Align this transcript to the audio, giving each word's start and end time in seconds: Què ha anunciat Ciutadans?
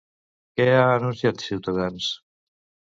Què 0.59 0.65
ha 0.77 0.87
anunciat 0.95 1.47
Ciutadans? 1.47 2.13